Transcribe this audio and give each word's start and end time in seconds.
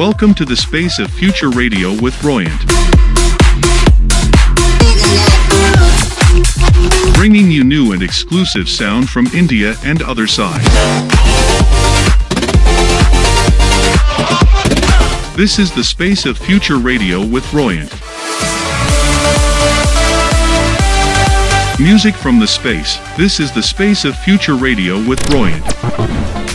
Welcome 0.00 0.32
to 0.36 0.46
the 0.46 0.56
space 0.56 0.98
of 0.98 1.10
future 1.10 1.50
radio 1.50 1.90
with 2.00 2.14
Royant. 2.22 2.58
Bringing 7.16 7.50
you 7.50 7.64
new 7.64 7.92
and 7.92 8.02
exclusive 8.02 8.66
sound 8.66 9.10
from 9.10 9.26
India 9.34 9.74
and 9.84 10.00
other 10.00 10.26
side. 10.26 10.64
This 15.36 15.58
is 15.58 15.70
the 15.70 15.84
space 15.84 16.24
of 16.24 16.38
future 16.38 16.78
radio 16.78 17.22
with 17.22 17.44
Royant. 17.52 17.90
Music 21.78 22.14
from 22.14 22.40
the 22.40 22.46
space. 22.46 22.96
This 23.18 23.38
is 23.38 23.52
the 23.52 23.62
space 23.62 24.06
of 24.06 24.16
future 24.16 24.54
radio 24.54 24.96
with 25.06 25.20
Royant. 25.24 26.49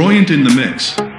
Royant 0.00 0.30
in 0.30 0.44
the 0.44 0.54
mix. 0.54 1.09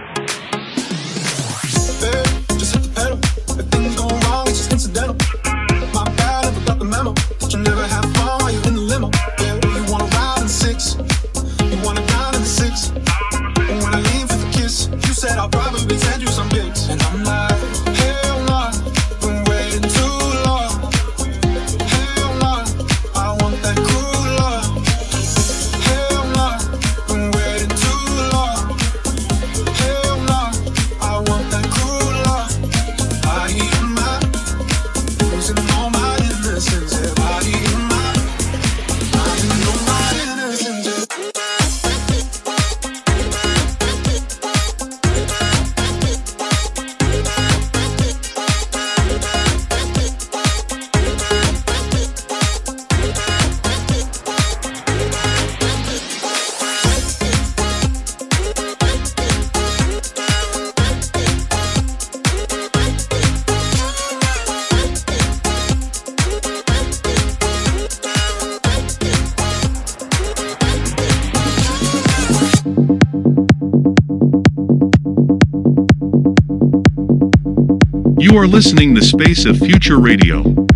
You 78.31 78.37
are 78.37 78.47
listening 78.47 78.95
to 78.95 79.03
Space 79.03 79.43
of 79.43 79.57
Future 79.57 79.99
Radio. 79.99 80.70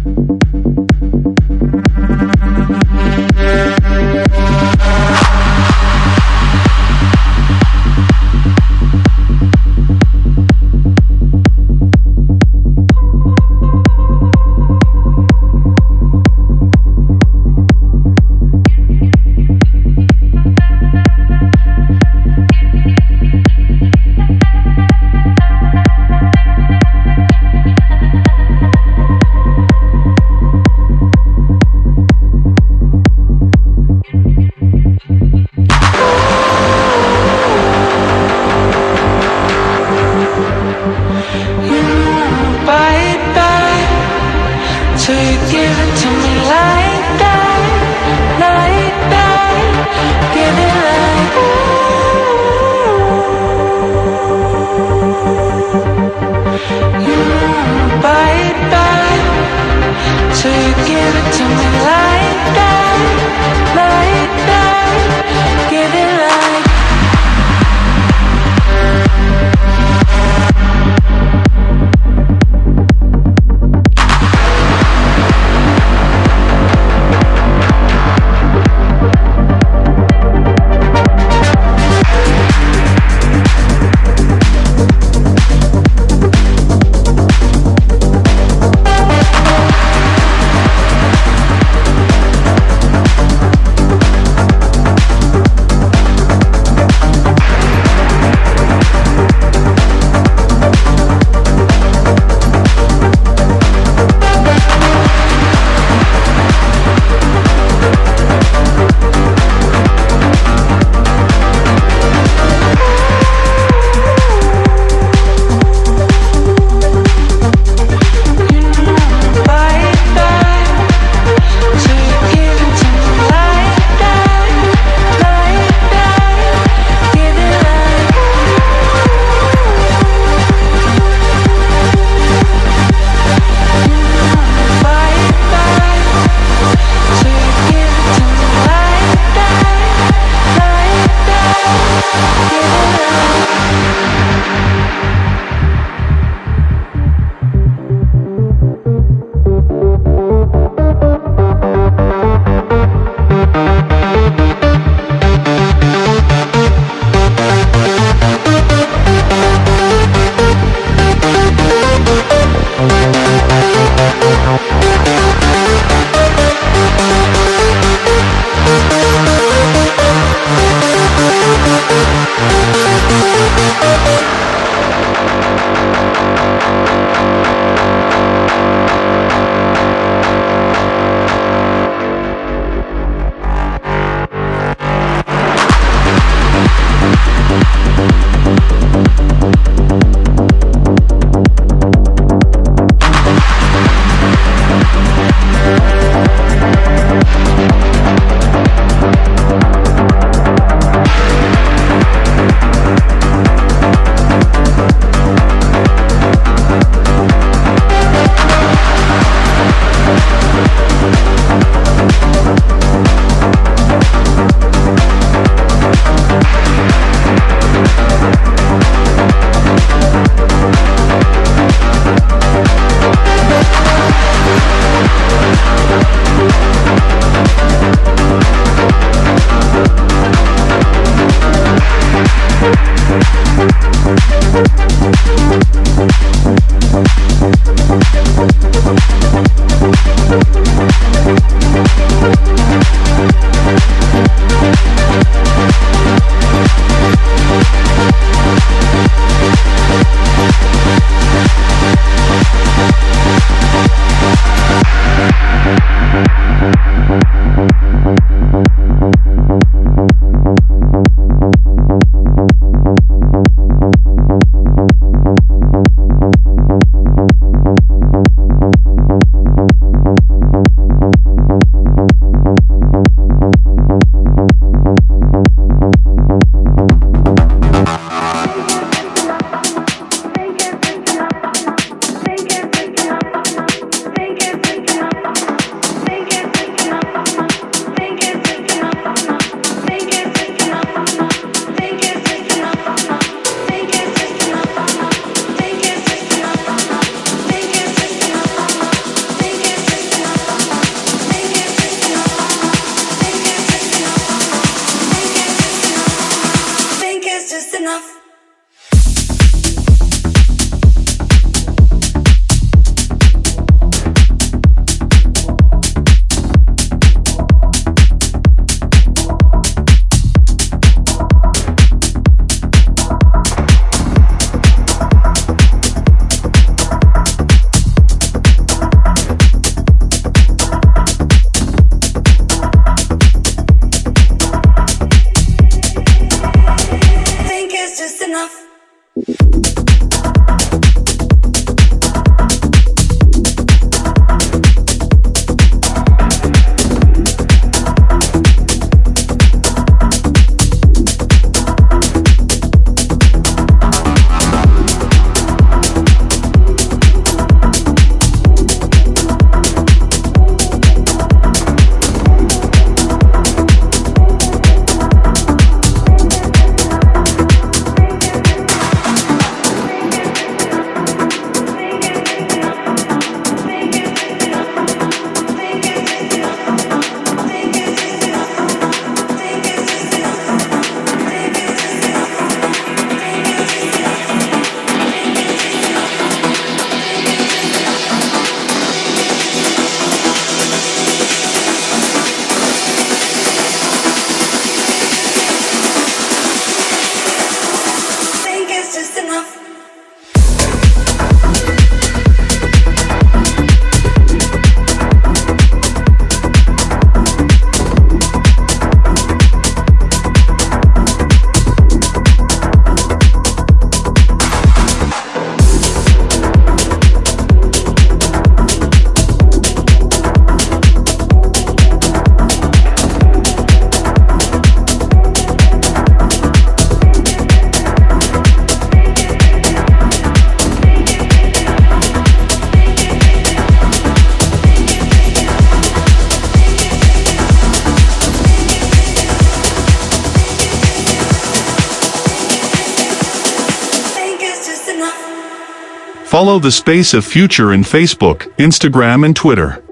Follow 446.36 446.60
the 446.60 446.70
Space 446.70 447.13
of 447.13 447.24
Future 447.24 447.72
in 447.72 447.80
Facebook, 447.80 448.54
Instagram 448.58 449.24
and 449.24 449.34
Twitter. 449.34 449.85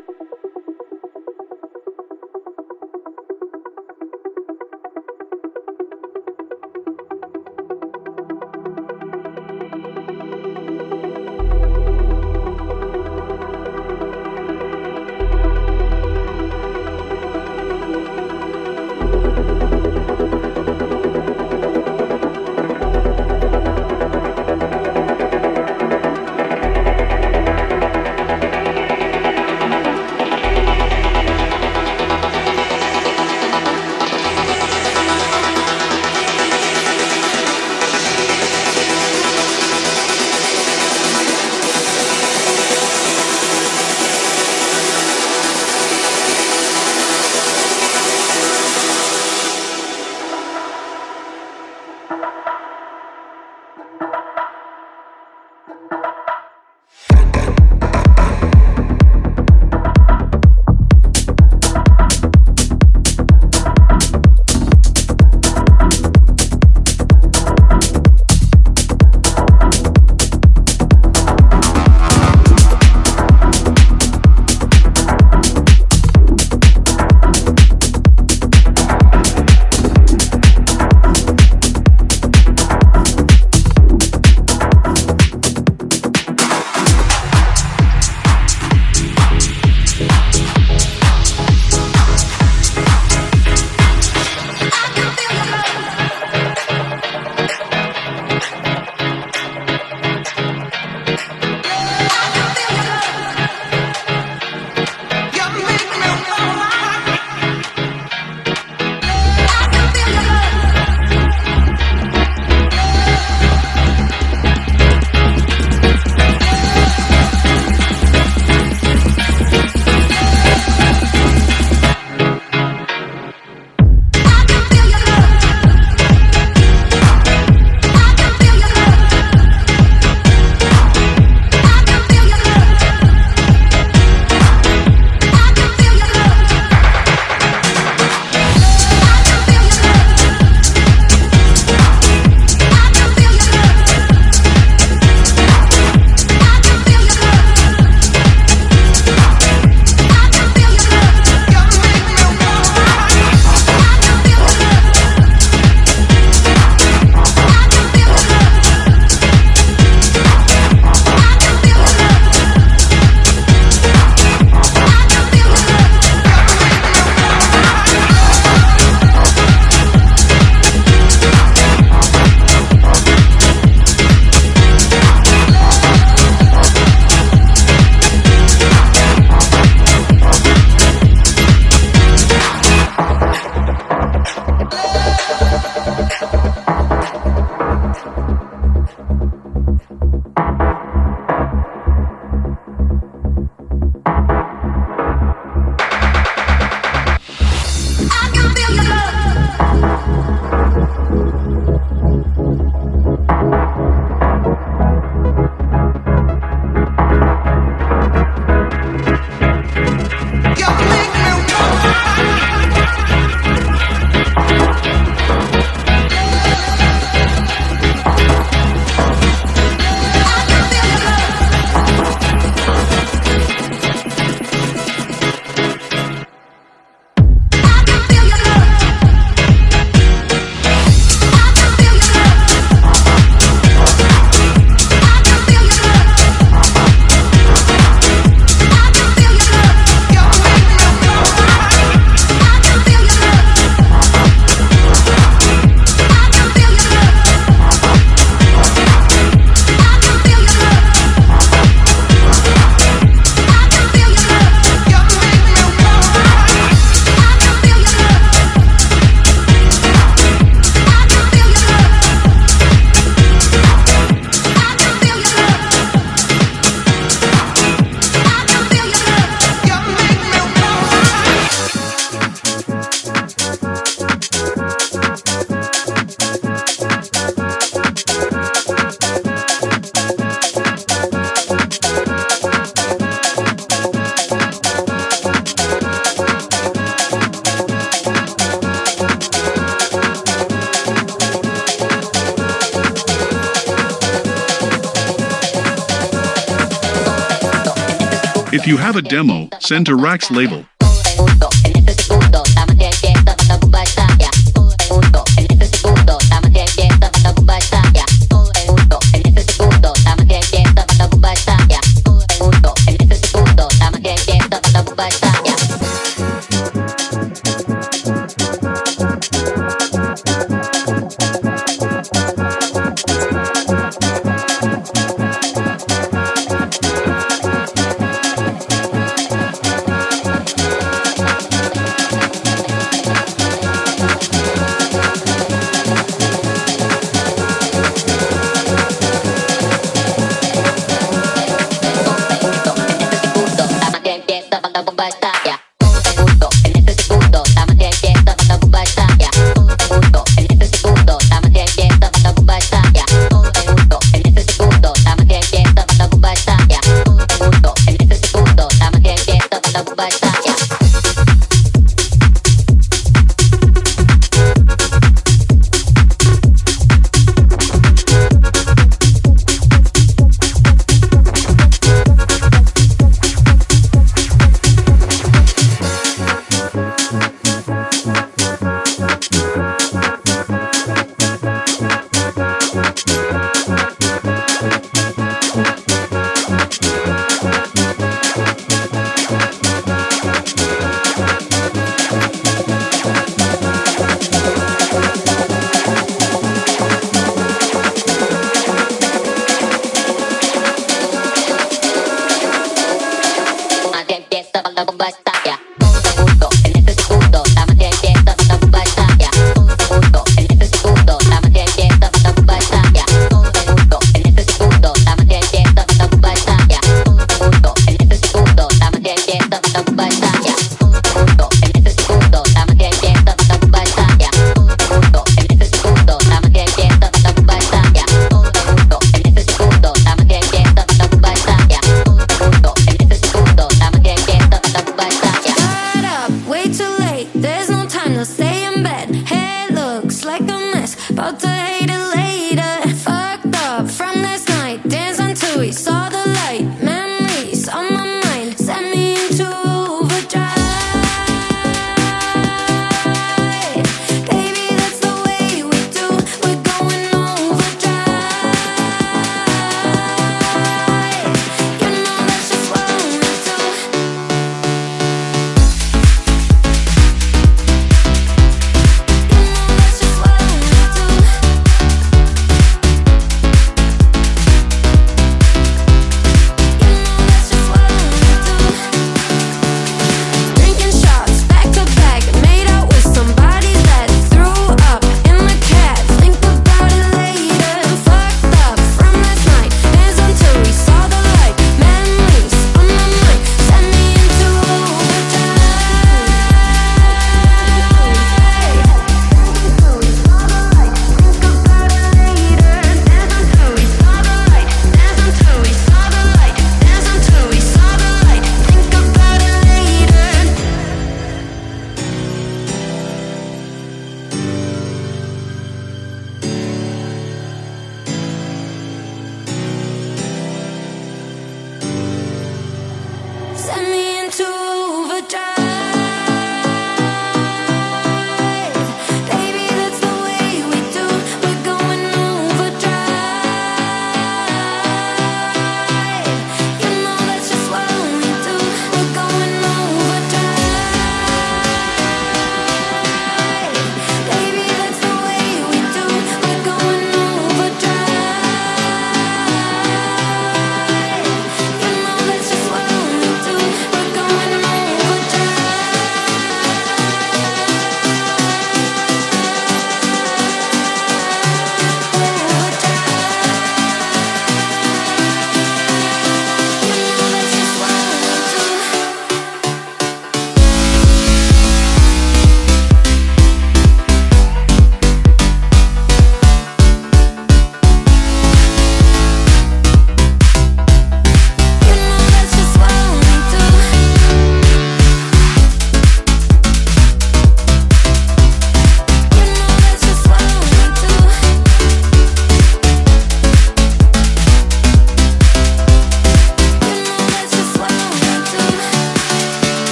Have 298.93 299.03
a 299.03 299.09
demo, 299.09 299.49
send 299.59 299.87
to 299.87 299.95
Rax 299.95 300.29
Label. 300.29 300.67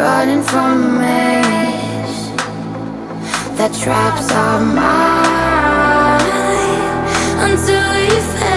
running 0.00 0.42
from 0.42 0.82
a 0.82 0.88
maze 1.00 2.20
That 3.58 3.72
traps 3.82 4.28
our 4.32 4.60
mind 4.80 6.24
Until 7.46 7.84
we 7.94 8.06
fail 8.32 8.49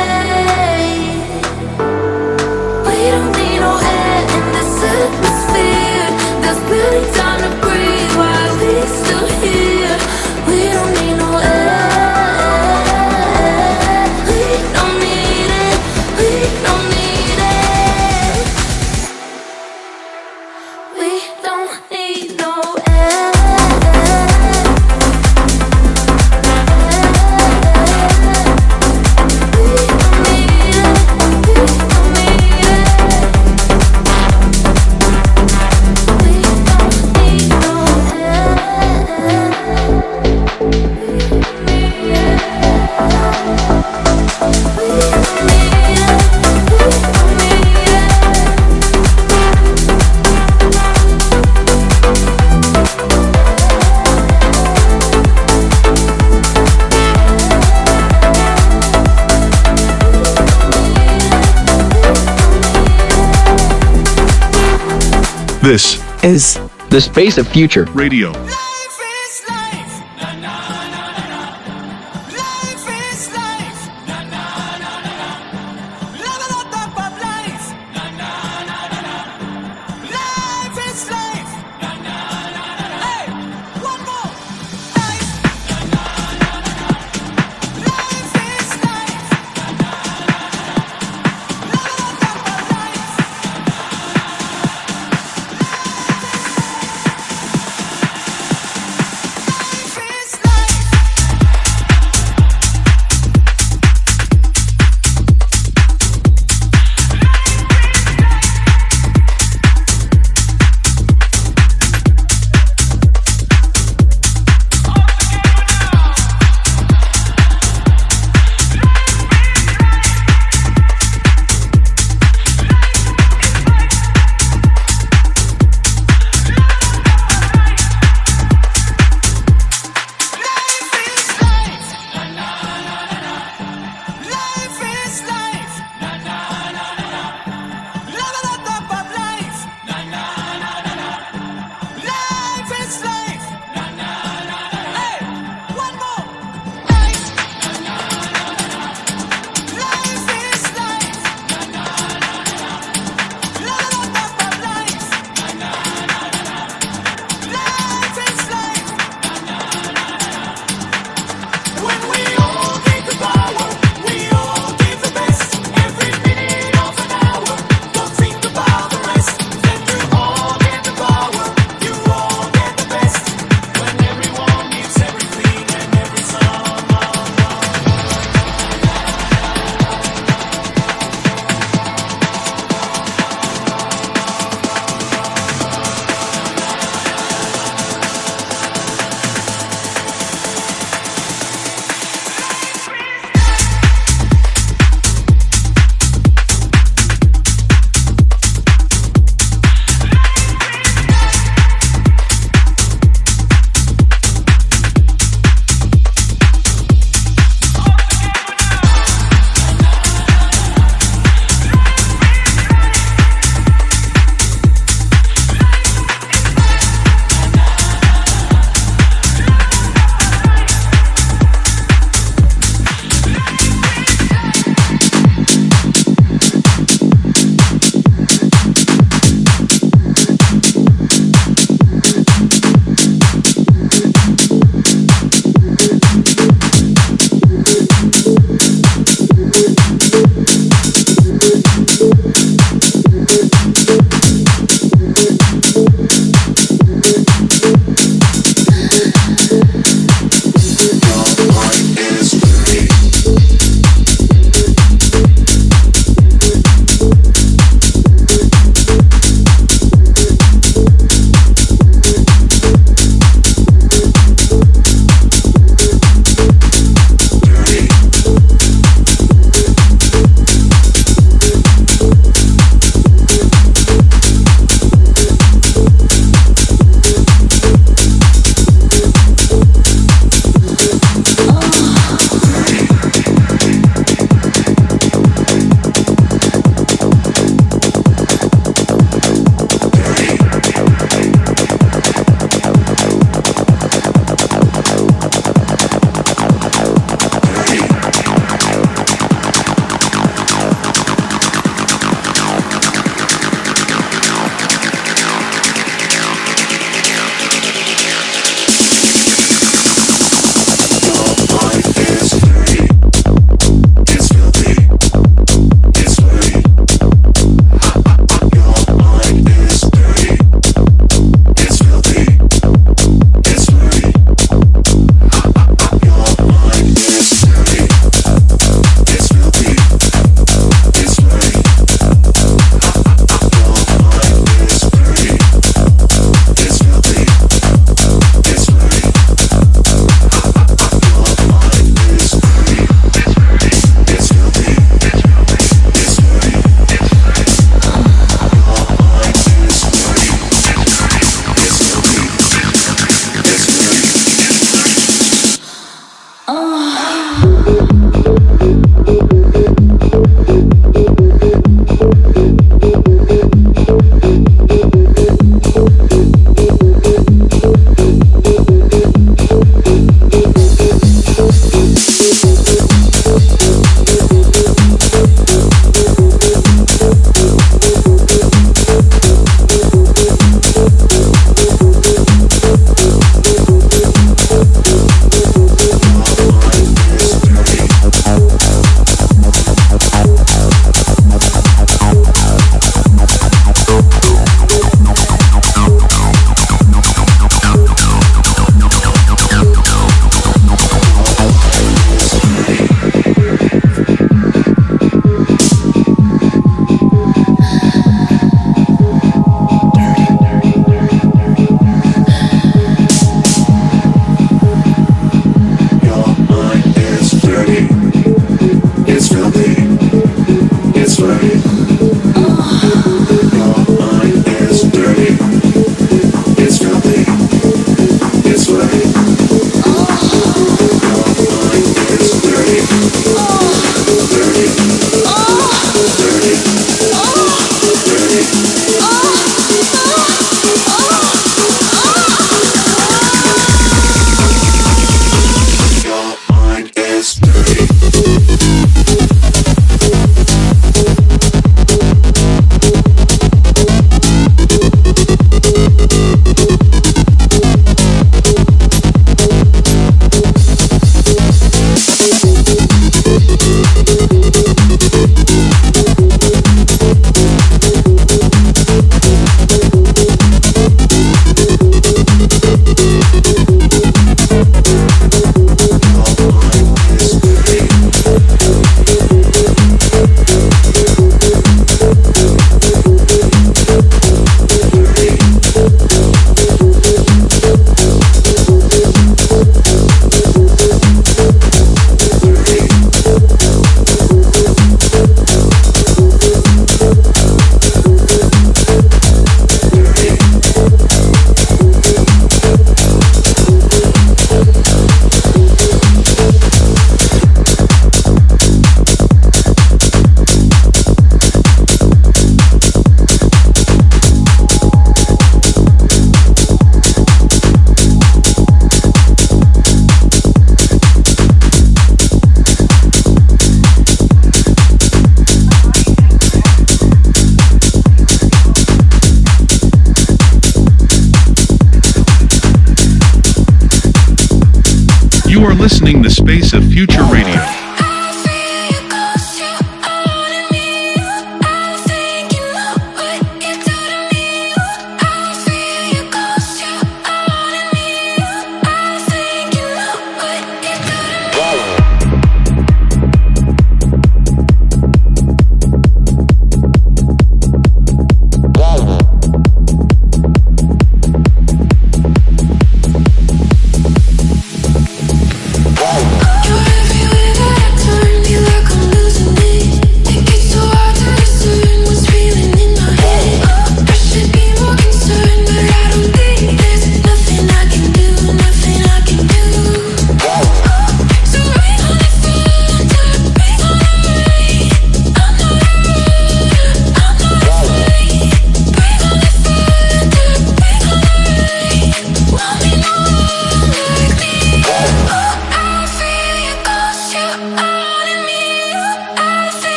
This 65.63 66.03
is 66.25 66.59
the 66.89 66.99
space 66.99 67.37
of 67.37 67.47
future 67.47 67.85
radio. 67.93 68.33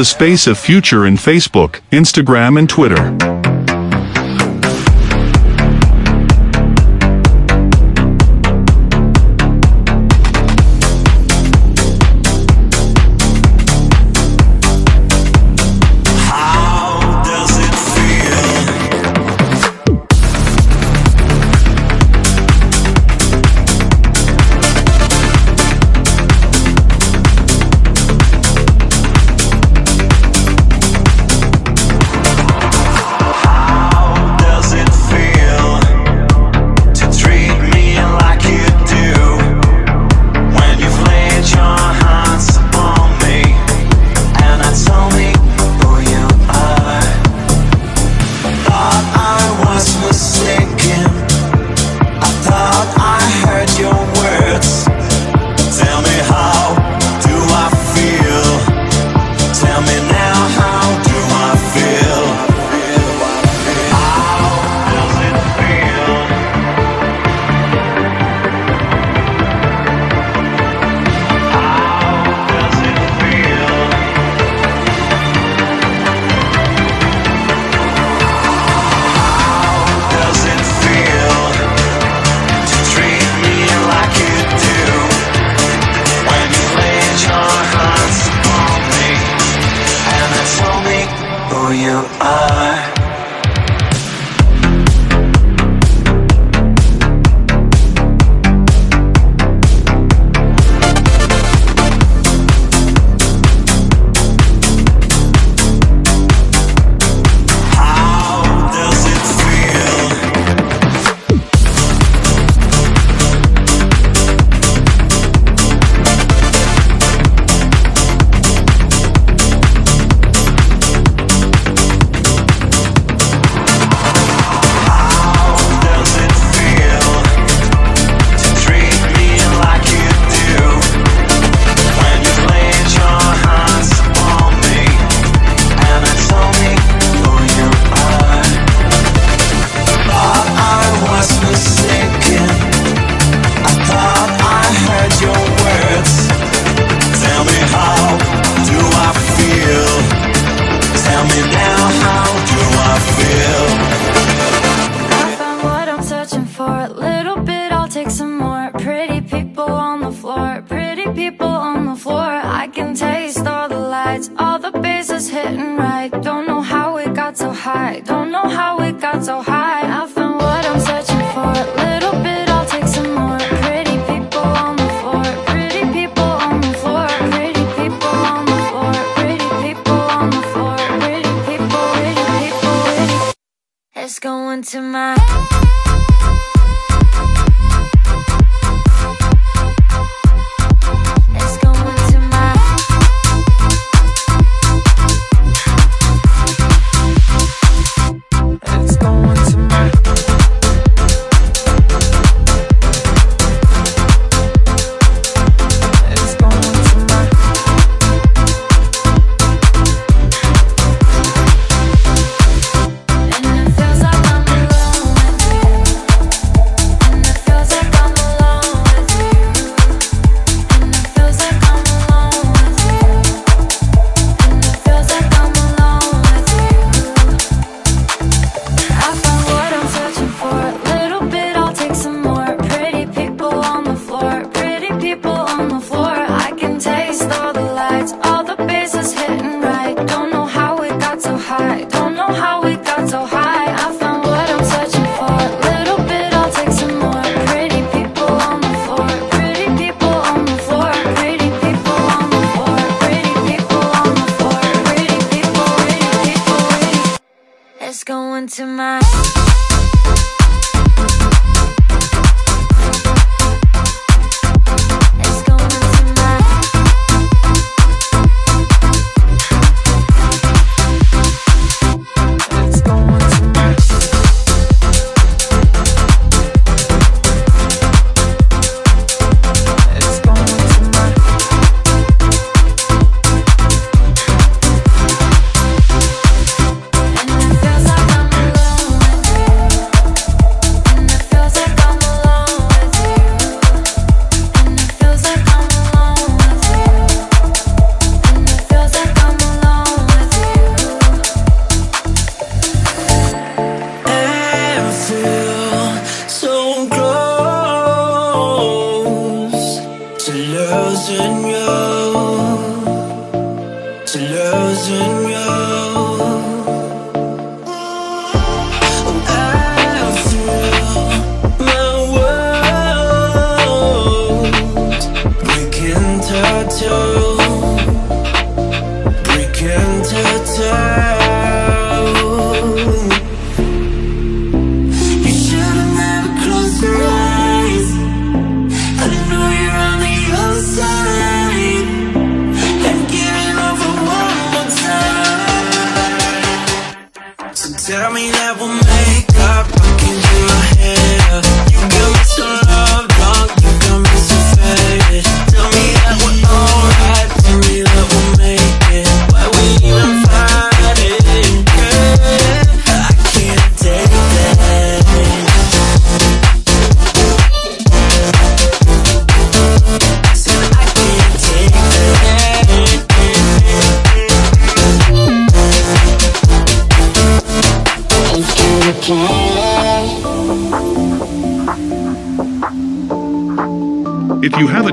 The 0.00 0.04
Space 0.06 0.46
of 0.46 0.58
Future 0.58 1.04
in 1.04 1.16
Facebook, 1.16 1.82
Instagram 1.92 2.58
and 2.58 2.70
Twitter. 2.70 3.29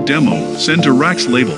Demo, 0.08 0.56
send 0.56 0.84
to 0.84 0.94
Rax 0.94 1.28
Label. 1.28 1.58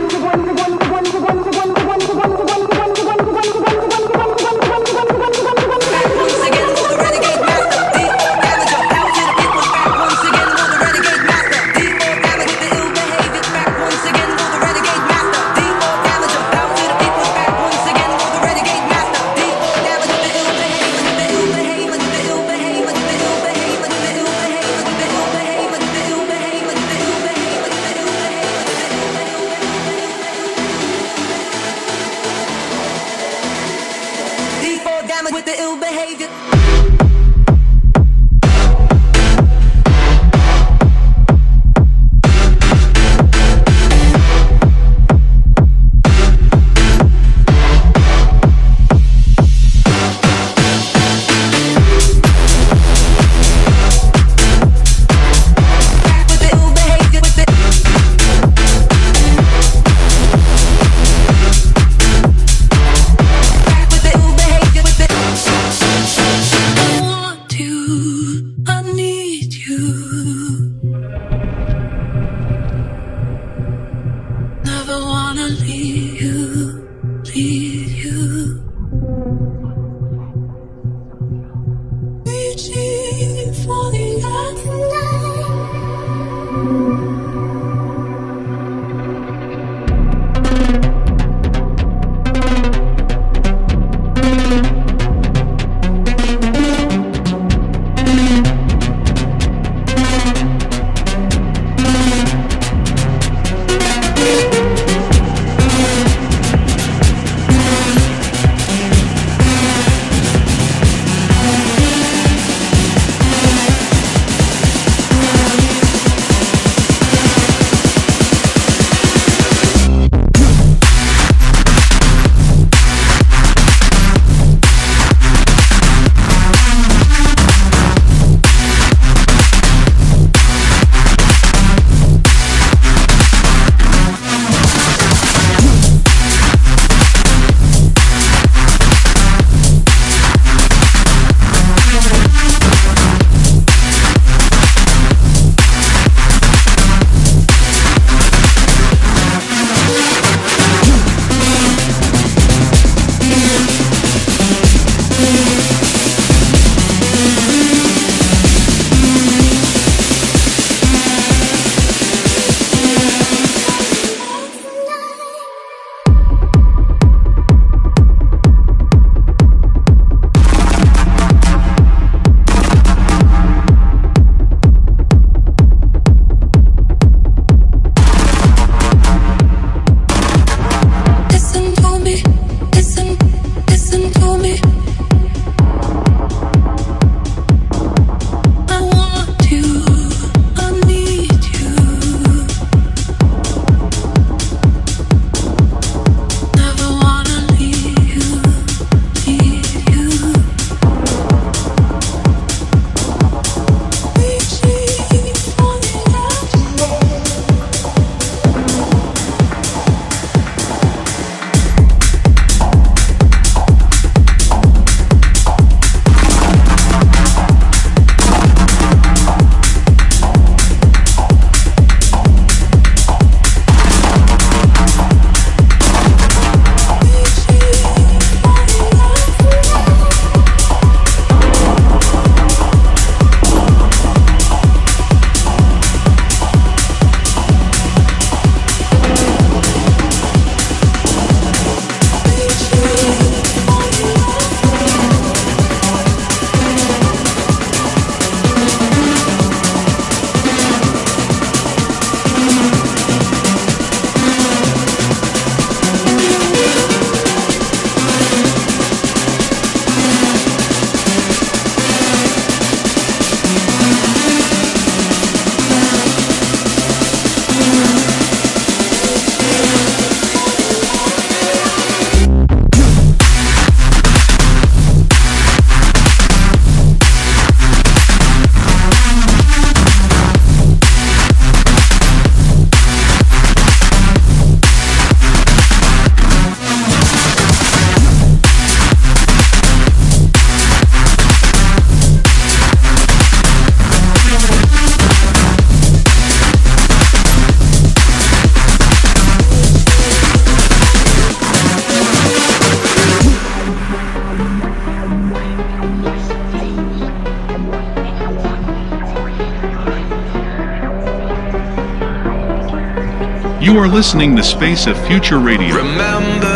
listening 313.91 314.35
to 314.37 314.43
Space 314.43 314.87
of 314.87 314.97
Future 315.05 315.39
Radio. 315.39 315.75
Remember 315.75 316.50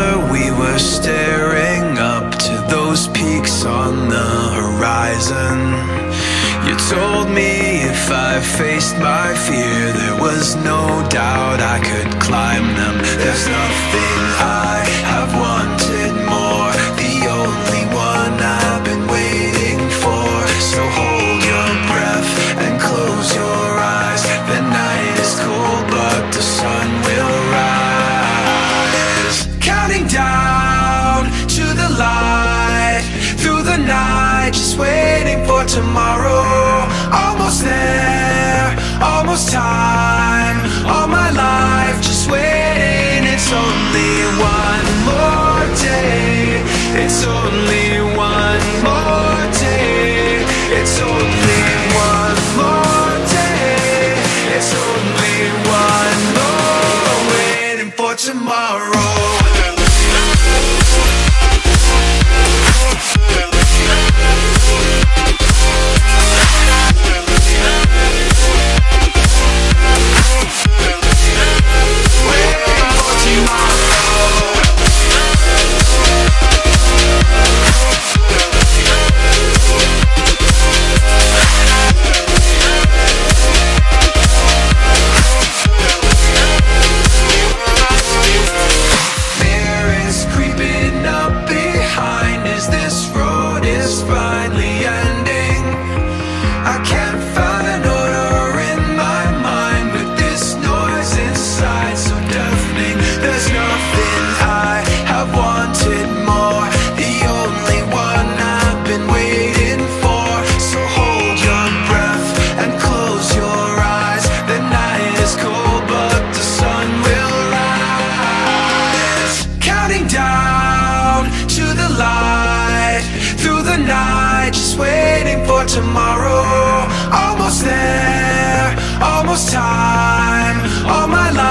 all 130.88 131.07
my 131.07 131.31
life. 131.31 131.44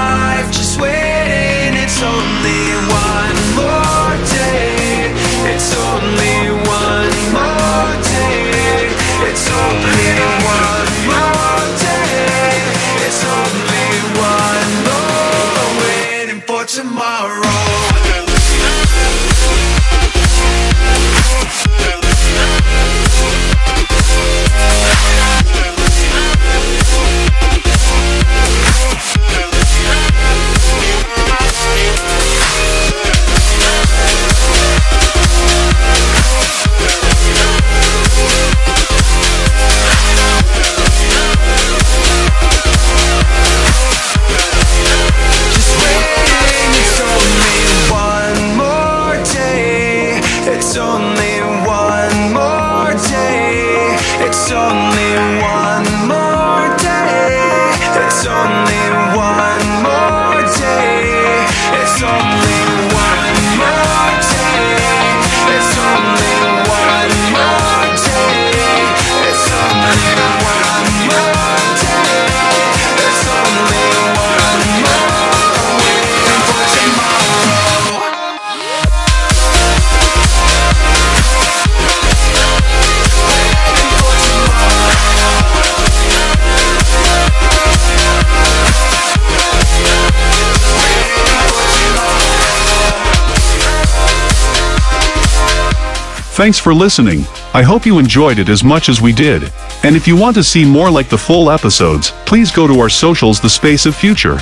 Thanks 96.35 96.59
for 96.59 96.73
listening. 96.73 97.23
I 97.53 97.63
hope 97.63 97.85
you 97.85 97.97
enjoyed 97.97 98.39
it 98.39 98.49
as 98.49 98.61
much 98.61 98.89
as 98.89 98.99
we 98.99 99.13
did. 99.13 99.53
And 99.83 99.95
if 99.95 100.05
you 100.05 100.17
want 100.17 100.35
to 100.35 100.43
see 100.43 100.65
more 100.65 100.91
like 100.91 101.07
the 101.07 101.17
full 101.17 101.49
episodes, 101.49 102.11
please 102.25 102.51
go 102.51 102.67
to 102.67 102.77
our 102.81 102.89
socials 102.89 103.39
The 103.39 103.49
Space 103.49 103.85
of 103.85 103.95
Future. 103.95 104.39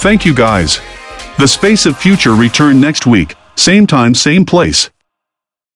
Thank 0.00 0.24
you 0.24 0.32
guys. 0.32 0.80
The 1.38 1.46
Space 1.46 1.84
of 1.84 1.98
Future 1.98 2.34
return 2.34 2.80
next 2.80 3.06
week, 3.06 3.34
same 3.56 3.86
time 3.86 4.14
same 4.14 4.46
place. 4.46 4.88